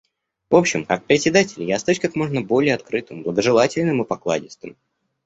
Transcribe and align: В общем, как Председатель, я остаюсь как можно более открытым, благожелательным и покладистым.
В 0.49 0.55
общем, 0.55 0.83
как 0.83 1.05
Председатель, 1.05 1.61
я 1.61 1.75
остаюсь 1.75 1.99
как 1.99 2.15
можно 2.15 2.41
более 2.41 2.73
открытым, 2.73 3.21
благожелательным 3.21 4.01
и 4.01 4.07
покладистым. 4.07 4.75